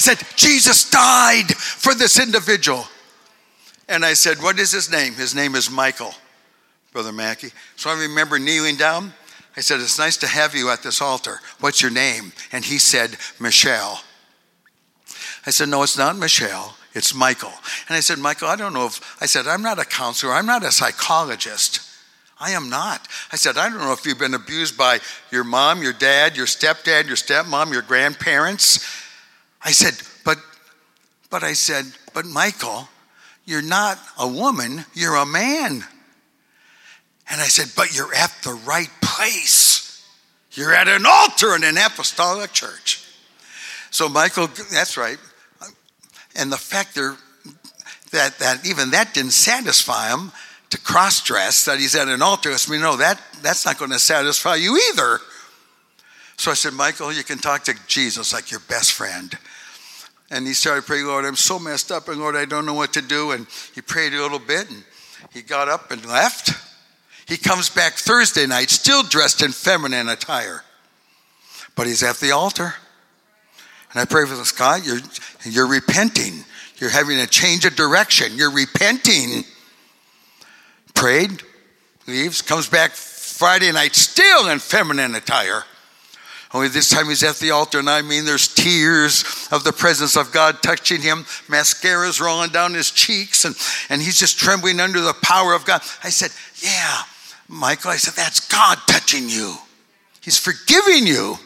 [0.00, 2.84] Said, Jesus died for this individual.
[3.86, 5.12] And I said, What is his name?
[5.12, 6.14] His name is Michael,
[6.90, 7.52] Brother Maki.
[7.76, 9.12] So I remember kneeling down.
[9.58, 11.40] I said, It's nice to have you at this altar.
[11.60, 12.32] What's your name?
[12.50, 14.00] And he said, Michelle.
[15.44, 16.74] I said, No, it's not Michelle.
[16.94, 17.52] It's Michael.
[17.88, 20.32] And I said, Michael, I don't know if, I said, I'm not a counselor.
[20.32, 21.86] I'm not a psychologist.
[22.38, 23.06] I am not.
[23.30, 26.46] I said, I don't know if you've been abused by your mom, your dad, your
[26.46, 29.08] stepdad, your stepmom, your grandparents.
[29.64, 29.94] I said,
[30.24, 30.38] but,
[31.30, 32.88] but I said, but Michael,
[33.44, 35.84] you're not a woman, you're a man.
[37.30, 40.04] And I said, but you're at the right place.
[40.52, 43.06] You're at an altar in an apostolic church.
[43.90, 45.18] So, Michael, that's right.
[46.36, 47.16] And the fact there,
[48.12, 50.32] that, that even that didn't satisfy him,
[50.70, 52.50] to cross dress that he's at an altar.
[52.50, 55.18] I said, no, that, that's not going to satisfy you either.
[56.36, 59.36] So I said, Michael, you can talk to Jesus like your best friend.
[60.30, 62.92] And he started praying, Lord, I'm so messed up, and Lord, I don't know what
[62.92, 63.32] to do.
[63.32, 64.84] And he prayed a little bit, and
[65.32, 66.50] he got up and left.
[67.26, 70.62] He comes back Thursday night, still dressed in feminine attire.
[71.74, 72.74] But he's at the altar.
[73.92, 75.00] And I pray for this guy, you're,
[75.44, 76.44] you're repenting.
[76.78, 78.36] You're having a change of direction.
[78.36, 79.44] You're repenting
[80.94, 81.42] prayed,
[82.06, 85.64] leaves, comes back Friday night still in feminine attire.
[86.52, 90.16] Only this time he's at the altar, and I mean, there's tears of the presence
[90.16, 91.24] of God touching him.
[91.48, 93.54] Mascara's rolling down his cheeks, and,
[93.88, 95.80] and he's just trembling under the power of God.
[96.02, 97.02] I said, Yeah,
[97.46, 99.54] Michael, I said, That's God touching you.
[100.20, 101.36] He's forgiving you.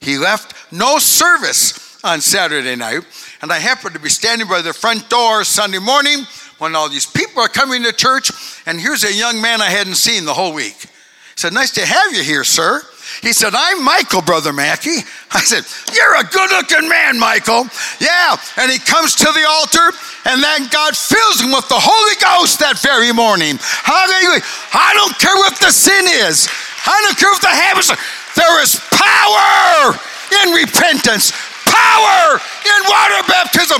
[0.00, 3.02] He left no service on Saturday night,
[3.42, 6.24] and I happened to be standing by the front door Sunday morning
[6.58, 8.30] when all these people are coming to church,
[8.64, 10.76] and here's a young man I hadn't seen the whole week.
[10.80, 10.88] He
[11.36, 12.80] said, Nice to have you here, sir.
[13.22, 15.04] He said, I'm Michael, Brother Maki.
[15.32, 17.68] I said, You're a good looking man, Michael.
[18.00, 18.36] Yeah.
[18.56, 19.92] And he comes to the altar,
[20.24, 23.60] and then God fills him with the Holy Ghost that very morning.
[23.60, 24.40] Hallelujah.
[24.72, 26.48] I don't care what the sin is,
[26.86, 28.00] I don't care what the habits are.
[28.34, 29.94] There is power
[30.42, 31.30] in repentance,
[31.68, 33.78] power in water baptism,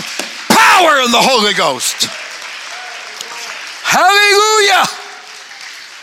[0.52, 2.08] power in the Holy Ghost.
[3.82, 4.84] Hallelujah.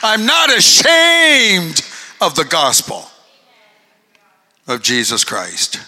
[0.03, 1.85] I'm not ashamed
[2.19, 3.10] of the gospel
[4.67, 5.79] of Jesus Christ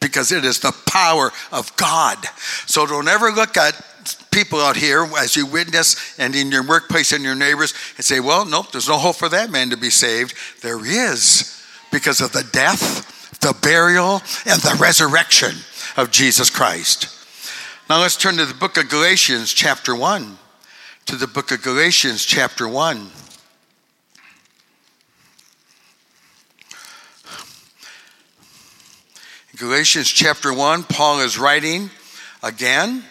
[0.00, 2.18] because it is the power of God.
[2.66, 3.80] So don't ever look at
[4.30, 8.20] people out here as you witness and in your workplace and your neighbors and say,
[8.20, 10.34] well, nope, there's no hope for that man to be saved.
[10.62, 15.54] There is because of the death, the burial, and the resurrection
[15.96, 17.14] of Jesus Christ.
[17.90, 20.38] Now let's turn to the book of Galatians, chapter 1
[21.08, 23.08] to the book of Galatians, chapter 1.
[29.58, 31.90] Galatians chapter 1, Paul is writing
[32.44, 33.02] again,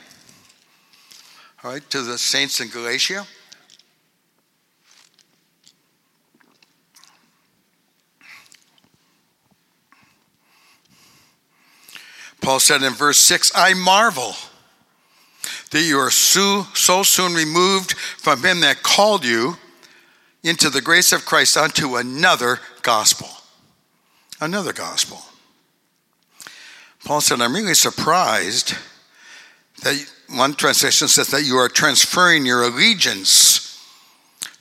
[1.61, 3.27] all right, to the saints in Galatia.
[12.39, 14.33] Paul said in verse 6, I marvel
[15.71, 19.57] that you are so, so soon removed from him that called you
[20.43, 23.27] into the grace of Christ unto another gospel.
[24.39, 25.19] Another gospel.
[27.07, 28.75] Paul said, I'm really surprised
[29.81, 29.95] that
[30.27, 33.81] one translation says that you are transferring your allegiance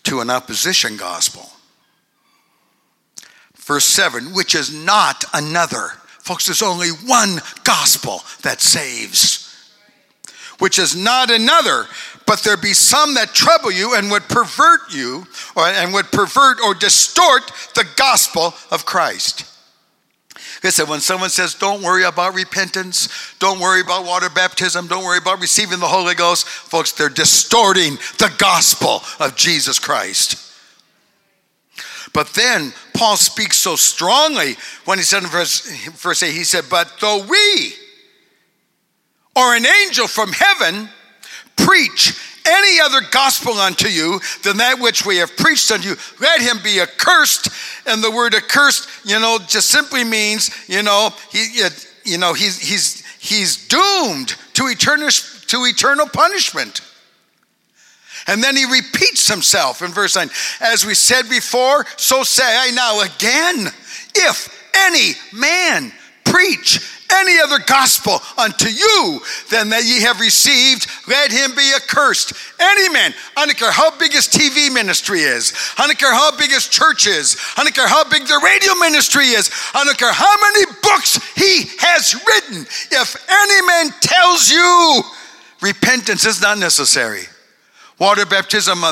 [0.04, 1.50] to an opposition gospel.
[3.56, 5.88] Verse 7, which is not another.
[6.20, 9.42] Folks, there's only one gospel that saves
[10.58, 11.86] which is not another,
[12.26, 16.58] but there be some that trouble you and would pervert you, or, and would pervert
[16.64, 17.42] or distort
[17.74, 19.55] the gospel of Christ.
[20.62, 25.18] Listen, when someone says, don't worry about repentance, don't worry about water baptism, don't worry
[25.18, 30.42] about receiving the Holy Ghost, folks, they're distorting the gospel of Jesus Christ.
[32.12, 36.64] But then Paul speaks so strongly when he said in verse, verse 8, he said,
[36.70, 37.74] But though we,
[39.36, 40.88] or an angel from heaven
[41.56, 46.40] preach any other gospel unto you than that which we have preached unto you, let
[46.40, 47.48] him be accursed.
[47.86, 51.60] And the word accursed, you know, just simply means, you know, he,
[52.04, 56.80] you know, he's, he's, he's doomed to eternal, to eternal punishment.
[58.26, 60.28] And then he repeats himself in verse 9
[60.60, 63.72] As we said before, so say I now again.
[64.14, 65.92] If any man
[66.24, 66.80] preach
[67.12, 72.32] any other gospel unto you than that ye have received, let him be accursed.
[72.60, 76.36] Any man, I don't care how big his TV ministry is, I don't care how
[76.36, 79.98] big his church is, I don't care how big the radio ministry is, I don't
[79.98, 82.62] care how many books he has written.
[82.90, 85.02] If any man tells you
[85.60, 87.22] repentance is not necessary,
[87.98, 88.82] water baptism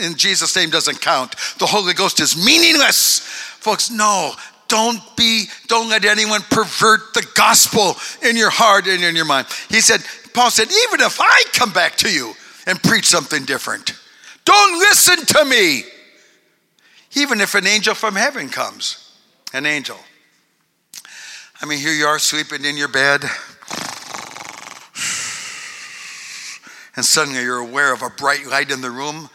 [0.00, 3.20] in Jesus' name doesn't count, the Holy Ghost is meaningless.
[3.20, 4.34] Folks, no,
[4.68, 7.96] don't be, don't let anyone pervert the gospel
[8.28, 9.46] in your heart and in your mind.
[9.68, 10.00] He said,
[10.34, 12.34] Paul said, even if I come back to you
[12.66, 13.92] and preach something different,
[14.44, 15.82] don't listen to me.
[17.14, 19.12] Even if an angel from heaven comes,
[19.54, 19.96] an angel.
[21.62, 23.22] I mean, here you are sleeping in your bed,
[26.94, 29.30] and suddenly you're aware of a bright light in the room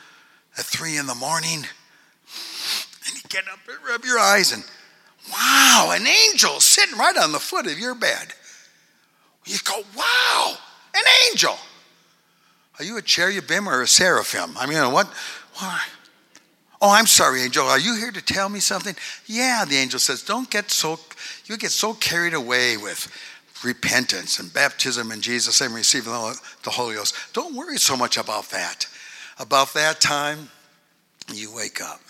[0.58, 1.66] at three in the morning,
[3.08, 4.64] and you get up and rub your eyes, and
[5.32, 8.34] Wow, an angel sitting right on the foot of your bed.
[9.46, 10.54] You go, wow,
[10.94, 11.58] an angel.
[12.78, 14.58] Are you a cherubim or a seraphim?
[14.58, 15.08] I mean, what?
[15.56, 15.82] Why?
[16.82, 17.66] Oh, I'm sorry, angel.
[17.66, 18.96] Are you here to tell me something?
[19.28, 21.00] Yeah, the angel says, don't get so,
[21.46, 23.08] you get so carried away with
[23.64, 27.16] repentance and baptism in Jesus and receiving the Holy Ghost.
[27.34, 28.88] Don't worry so much about that.
[29.40, 30.50] About that time,
[31.32, 32.02] you wake up.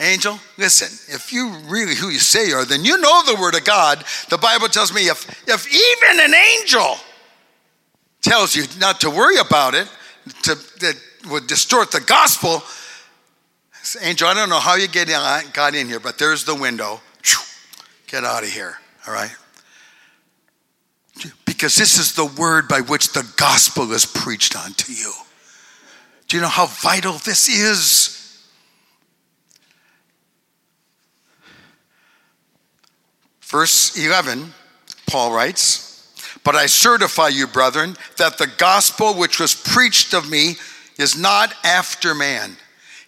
[0.00, 3.54] Angel, listen, if you really who you say you are, then you know the word
[3.54, 4.02] of God.
[4.30, 6.96] The Bible tells me if, if even an angel
[8.22, 9.86] tells you not to worry about it,
[10.44, 10.94] to, that
[11.30, 12.62] would distort the gospel,
[14.00, 17.00] angel, I don't know how you get in, got in here, but there's the window.
[18.06, 18.76] Get out of here,
[19.06, 19.30] all right?
[21.44, 25.12] Because this is the word by which the gospel is preached unto you.
[26.26, 28.19] Do you know how vital this is?
[33.50, 34.54] Verse 11,
[35.08, 36.08] Paul writes,
[36.44, 40.54] But I certify you, brethren, that the gospel which was preached of me
[40.98, 42.56] is not after man.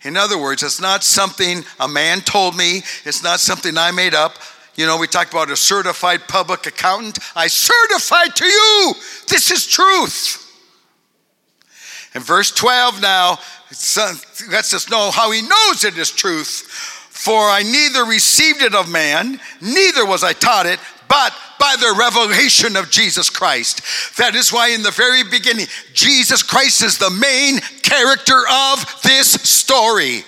[0.03, 4.15] In other words, it's not something a man told me, it's not something I made
[4.15, 4.35] up.
[4.75, 7.21] You know, we talked about a certified public accountant.
[7.37, 8.95] I certify to you,
[9.29, 10.41] this is truth.
[12.17, 13.39] In verse 12 now,
[14.51, 16.92] lets us know how he knows it is truth.
[17.23, 21.95] For I neither received it of man, neither was I taught it, but by the
[21.97, 23.81] revelation of Jesus Christ.
[24.17, 29.35] That is why, in the very beginning, Jesus Christ is the main character of this
[29.35, 30.25] story.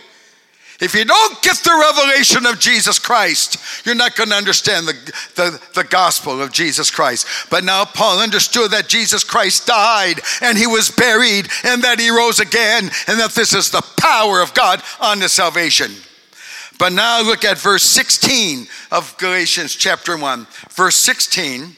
[0.81, 5.13] If you don't get the revelation of Jesus Christ, you're not going to understand the,
[5.35, 7.27] the, the, gospel of Jesus Christ.
[7.51, 12.11] But now Paul understood that Jesus Christ died and he was buried and that he
[12.11, 15.91] rose again and that this is the power of God unto salvation.
[16.79, 20.47] But now look at verse 16 of Galatians chapter 1.
[20.71, 21.77] Verse 16,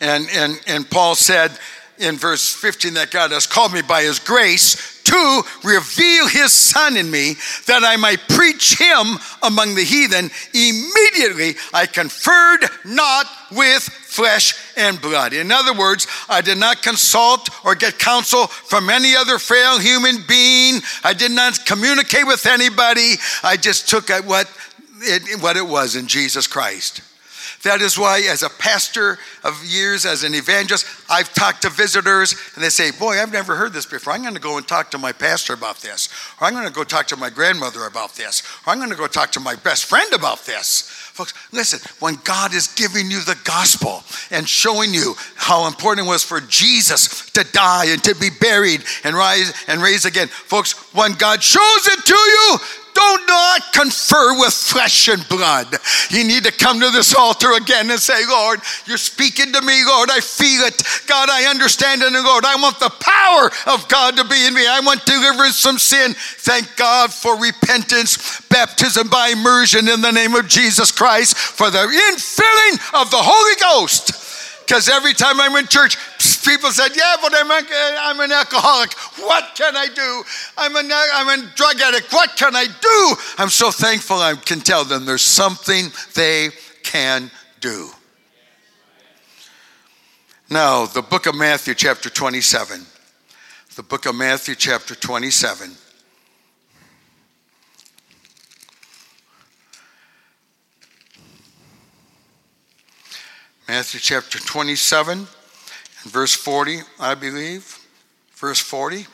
[0.00, 1.52] and, and, and Paul said
[1.98, 6.96] in verse 15 that God has called me by his grace to reveal his son
[6.96, 7.34] in me
[7.66, 10.30] that I might preach him among the heathen.
[10.54, 15.32] Immediately I conferred not with flesh and blood.
[15.32, 20.22] In other words, I did not consult or get counsel from any other frail human
[20.26, 20.80] being.
[21.04, 23.14] I did not communicate with anybody.
[23.42, 24.50] I just took what
[25.02, 27.02] it, what it was in Jesus Christ.
[27.62, 32.34] That is why, as a pastor of years, as an evangelist, I've talked to visitors
[32.54, 34.14] and they say, Boy, I've never heard this before.
[34.14, 36.08] I'm going to go and talk to my pastor about this.
[36.40, 38.42] Or I'm going to go talk to my grandmother about this.
[38.66, 41.09] Or I'm going to go talk to my best friend about this.
[41.12, 46.10] Folks, listen, when God is giving you the gospel and showing you how important it
[46.10, 50.72] was for Jesus to die and to be buried and rise and raise again, folks,
[50.94, 52.58] when God shows it to you,
[52.94, 55.66] do not confer with flesh and blood.
[56.10, 59.84] You need to come to this altar again and say, Lord, you're speaking to me,
[59.86, 60.10] Lord.
[60.10, 60.82] I feel it.
[61.06, 62.12] God, I understand it.
[62.12, 64.66] Lord, I want the power of God to be in me.
[64.66, 66.14] I want deliverance from sin.
[66.14, 71.78] Thank God for repentance, baptism by immersion in the name of Jesus Christ, for the
[71.78, 74.20] infilling of the Holy Ghost.
[74.70, 75.96] Because every time I'm in church,
[76.44, 78.92] people said, Yeah, but I'm, a, eh, I'm an alcoholic.
[79.18, 80.22] What can I do?
[80.56, 82.12] I'm a, eh, I'm a drug addict.
[82.12, 83.16] What can I do?
[83.38, 86.50] I'm so thankful I can tell them there's something they
[86.84, 87.90] can do.
[90.48, 92.86] Now, the book of Matthew, chapter 27.
[93.76, 95.70] The book of Matthew, chapter 27.
[103.70, 105.28] Matthew chapter 27 and
[106.02, 107.78] verse 40, I believe.
[108.32, 109.06] Verse 40.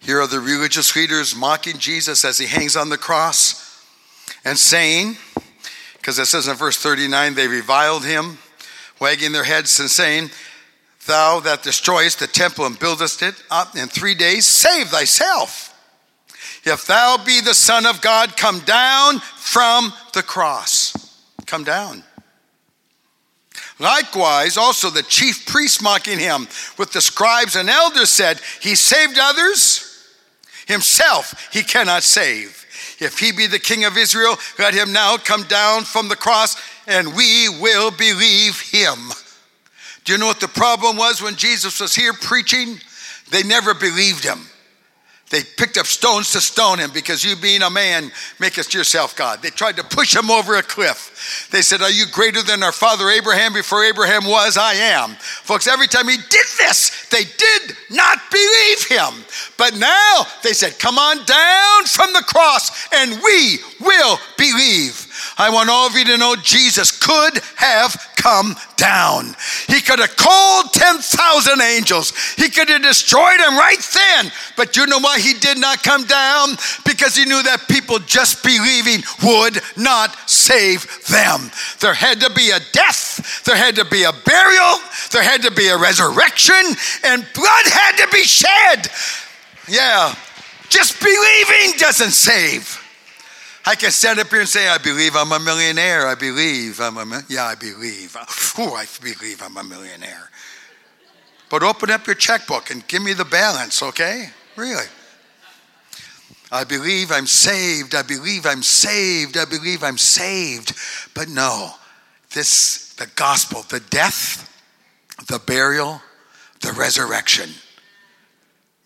[0.00, 3.86] Here are the religious leaders mocking Jesus as he hangs on the cross
[4.44, 5.16] and saying,
[5.98, 8.38] because it says in verse 39, they reviled him,
[9.00, 10.30] wagging their heads and saying,
[11.06, 15.69] Thou that destroyest the temple and buildest it up in three days, save thyself.
[16.64, 20.94] If thou be the Son of God, come down from the cross.
[21.46, 22.04] Come down.
[23.78, 26.46] Likewise, also the chief priests mocking him
[26.78, 30.06] with the scribes and elders said, He saved others,
[30.66, 32.66] himself he cannot save.
[33.00, 36.60] If he be the king of Israel, let him now come down from the cross
[36.86, 38.98] and we will believe him.
[40.04, 42.78] Do you know what the problem was when Jesus was here preaching?
[43.30, 44.40] They never believed him.
[45.30, 48.10] They picked up stones to stone him because you, being a man,
[48.40, 49.40] makest yourself God.
[49.40, 51.48] They tried to push him over a cliff.
[51.52, 53.52] They said, Are you greater than our father Abraham?
[53.52, 55.10] Before Abraham was, I am.
[55.20, 59.24] Folks, every time he did this, they did not believe him.
[59.56, 65.06] But now they said, Come on down from the cross and we will believe.
[65.38, 69.34] I want all of you to know Jesus could have come down.
[69.66, 72.12] He could have called 10,000 angels.
[72.34, 74.32] He could have destroyed them right then.
[74.56, 76.50] But you know why he did not come down?
[76.84, 81.50] Because he knew that people just believing would not save them.
[81.80, 84.78] There had to be a death, there had to be a burial,
[85.12, 86.62] there had to be a resurrection,
[87.04, 88.90] and blood had to be shed.
[89.68, 90.14] Yeah,
[90.68, 92.79] just believing doesn't save.
[93.66, 96.06] I can stand up here and say, I believe I'm a millionaire.
[96.06, 98.16] I believe I'm a, yeah, I believe.
[98.58, 100.30] Oh, I believe I'm a millionaire.
[101.50, 104.30] But open up your checkbook and give me the balance, okay?
[104.56, 104.86] Really.
[106.52, 107.94] I believe I'm saved.
[107.94, 109.36] I believe I'm saved.
[109.36, 110.74] I believe I'm saved.
[111.14, 111.72] But no,
[112.34, 114.48] this, the gospel, the death,
[115.28, 116.00] the burial,
[116.60, 117.50] the resurrection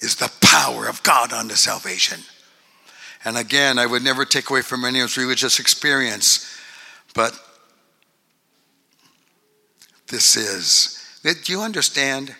[0.00, 2.20] is the power of God unto salvation.
[3.24, 6.58] And again, I would never take away from anyone's religious experience,
[7.14, 7.38] but
[10.08, 11.00] this is.
[11.22, 12.34] Do you understand?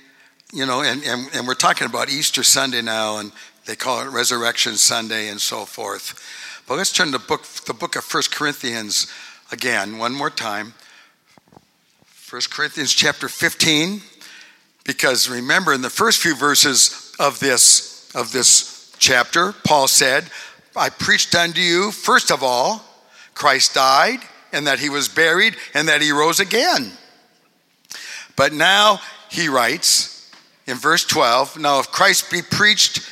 [0.52, 3.32] You know, and, and, and we're talking about Easter Sunday now, and
[3.66, 6.22] they call it Resurrection Sunday and so forth.
[6.68, 9.06] But let's turn to the book, the book of First Corinthians
[9.50, 10.74] again, one more time.
[12.04, 14.02] First Corinthians chapter 15,
[14.84, 20.24] because remember in the first few verses of this, of this chapter, Paul said,
[20.76, 22.84] I preached unto you, first of all,
[23.34, 24.20] Christ died,
[24.52, 26.92] and that he was buried, and that he rose again.
[28.36, 29.00] But now
[29.30, 30.30] he writes
[30.66, 33.08] in verse 12 Now, if Christ be preached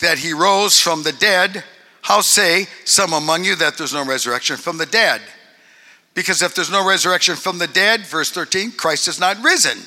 [0.00, 1.64] that he rose from the dead,
[2.02, 5.20] how say some among you that there's no resurrection from the dead?
[6.14, 9.78] Because if there's no resurrection from the dead, verse 13, Christ is not risen.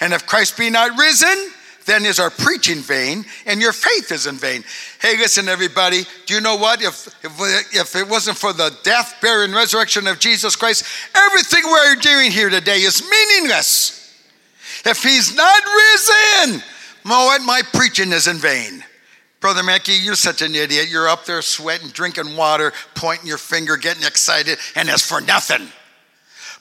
[0.00, 1.50] And if Christ be not risen,
[1.90, 4.62] then is our preaching vain and your faith is in vain.
[5.00, 6.80] Hey, listen, everybody, do you know what?
[6.80, 10.84] If, if, if it wasn't for the death, burial, and resurrection of Jesus Christ,
[11.16, 13.96] everything we're doing here today is meaningless.
[14.86, 16.62] If he's not risen,
[17.02, 17.42] what?
[17.42, 18.84] My preaching is in vain.
[19.40, 20.90] Brother Maki, you're such an idiot.
[20.90, 25.66] You're up there sweating, drinking water, pointing your finger, getting excited, and it's for nothing.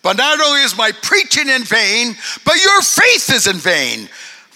[0.02, 2.16] But not only is my preaching in vain,
[2.46, 4.08] but your faith is in vain.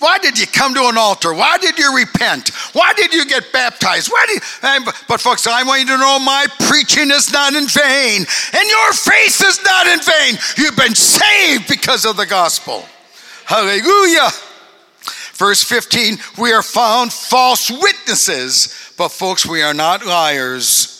[0.03, 1.33] Why did you come to an altar?
[1.33, 2.49] Why did you repent?
[2.73, 4.11] Why did you get baptized?
[4.11, 4.41] Why did
[4.85, 8.69] you, but folks, I want you to know my preaching is not in vain, and
[8.69, 10.37] your faith is not in vain.
[10.57, 12.83] You've been saved because of the gospel.
[13.45, 14.27] Hallelujah.
[15.35, 20.92] Verse 15, we are found false witnesses, but folks, we are not liars.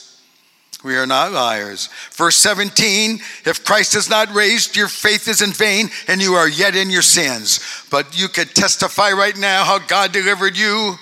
[0.84, 1.88] We are not liars.
[2.11, 6.47] Verse 17 If Christ has not raised, your faith is in vain and you are
[6.47, 7.59] yet in your sins.
[7.89, 10.95] But you could testify right now how God delivered you.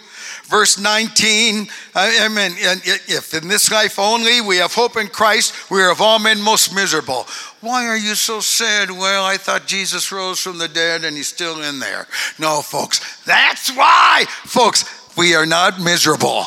[0.45, 2.51] Verse 19, I mean,
[3.07, 6.41] if in this life only we have hope in Christ, we are of all men
[6.41, 7.25] most miserable.
[7.61, 8.91] Why are you so sad?
[8.91, 12.05] Well, I thought Jesus rose from the dead and he's still in there.
[12.37, 14.83] No, folks, that's why, folks,
[15.15, 16.43] we are not miserable.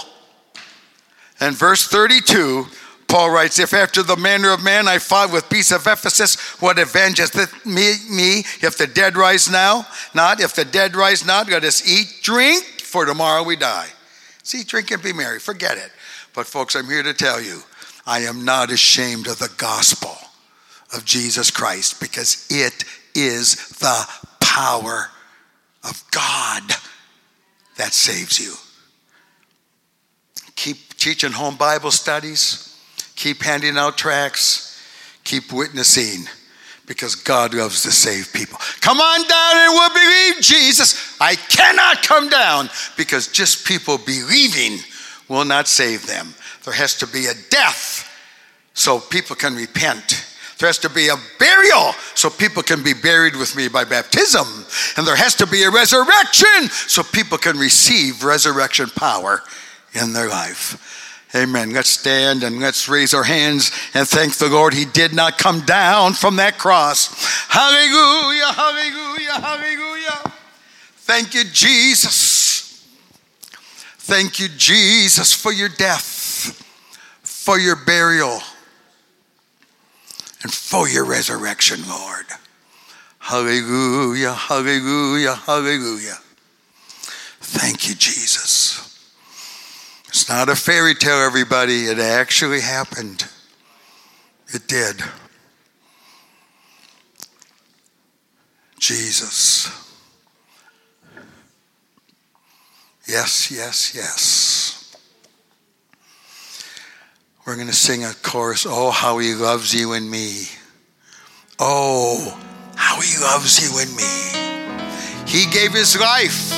[1.40, 2.66] And verse 32,
[3.14, 6.80] Paul writes, If after the manner of man I fought with peace of Ephesus, what
[6.80, 9.86] avengeth me, me if the dead rise now?
[10.16, 13.86] Not if the dead rise not, let us eat, drink, for tomorrow we die.
[14.42, 15.38] See, drink and be merry.
[15.38, 15.92] Forget it.
[16.34, 17.60] But, folks, I'm here to tell you,
[18.04, 20.16] I am not ashamed of the gospel
[20.92, 22.84] of Jesus Christ because it
[23.14, 24.08] is the
[24.40, 25.08] power
[25.84, 26.64] of God
[27.76, 28.54] that saves you.
[30.56, 32.73] Keep teaching home Bible studies
[33.16, 34.82] Keep handing out tracts,
[35.22, 36.26] keep witnessing,
[36.86, 38.58] because God loves to save people.
[38.80, 41.16] Come on down and we'll believe Jesus.
[41.20, 44.78] I cannot come down because just people believing
[45.28, 46.34] will not save them.
[46.64, 48.10] There has to be a death
[48.74, 50.26] so people can repent.
[50.58, 54.46] There has to be a burial so people can be buried with me by baptism.
[54.96, 59.42] And there has to be a resurrection so people can receive resurrection power
[59.94, 61.13] in their life.
[61.34, 61.70] Amen.
[61.70, 64.72] Let's stand and let's raise our hands and thank the Lord.
[64.72, 67.08] He did not come down from that cross.
[67.48, 70.32] Hallelujah, hallelujah, hallelujah.
[70.98, 72.86] Thank you, Jesus.
[73.98, 76.62] Thank you, Jesus, for your death,
[77.22, 78.40] for your burial,
[80.42, 82.26] and for your resurrection, Lord.
[83.18, 86.18] Hallelujah, hallelujah, hallelujah.
[87.40, 88.93] Thank you, Jesus.
[90.14, 91.86] It's not a fairy tale, everybody.
[91.86, 93.26] It actually happened.
[94.46, 95.02] It did.
[98.78, 99.66] Jesus.
[103.08, 104.96] Yes, yes, yes.
[107.44, 110.44] We're going to sing a chorus Oh, how he loves you and me.
[111.58, 112.40] Oh,
[112.76, 115.26] how he loves you and me.
[115.26, 116.52] He gave his life.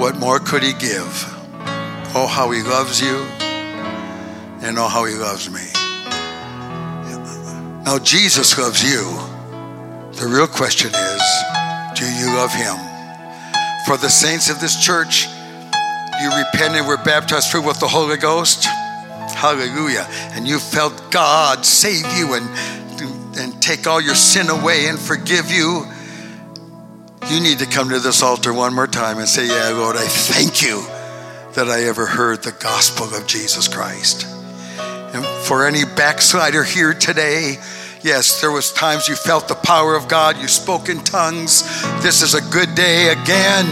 [0.00, 1.33] What more could he give?
[2.16, 3.16] Oh, how he loves you,
[4.62, 5.66] and oh, how he loves me.
[7.84, 9.02] Now, Jesus loves you.
[10.12, 11.22] The real question is
[11.98, 12.76] do you love him?
[13.84, 15.26] For the saints of this church,
[16.22, 18.64] you repented, were baptized filled with the Holy Ghost.
[18.64, 20.06] Hallelujah.
[20.36, 22.48] And you felt God save you and,
[23.36, 25.84] and take all your sin away and forgive you.
[27.28, 30.06] You need to come to this altar one more time and say, Yeah, Lord, I
[30.06, 30.86] thank you
[31.54, 34.26] that I ever heard the gospel of Jesus Christ.
[34.78, 37.58] And for any backslider here today,
[38.02, 41.62] yes, there was times you felt the power of God, you spoke in tongues.
[42.02, 43.66] This is a good day again.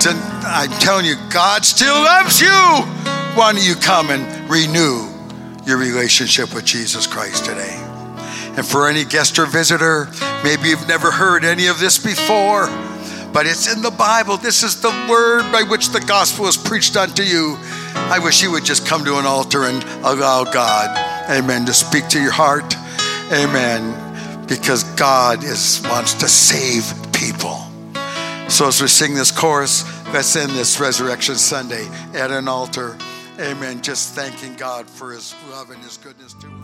[0.00, 0.10] To,
[0.46, 2.48] I'm telling you, God still loves you.
[2.48, 5.08] Why don't you come and renew
[5.64, 7.74] your relationship with Jesus Christ today?
[8.56, 10.08] And for any guest or visitor,
[10.44, 12.68] maybe you've never heard any of this before
[13.34, 14.36] but it's in the Bible.
[14.36, 17.56] This is the word by which the gospel is preached unto you.
[17.96, 20.96] I wish you would just come to an altar and allow God,
[21.28, 22.76] amen, to speak to your heart.
[23.32, 24.46] Amen.
[24.46, 27.58] Because God is wants to save people.
[28.48, 32.96] So as we sing this chorus, let's end this Resurrection Sunday at an altar.
[33.40, 33.82] Amen.
[33.82, 36.63] Just thanking God for his love and his goodness to us.